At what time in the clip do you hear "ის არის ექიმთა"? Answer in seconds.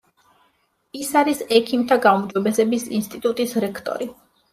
0.99-1.97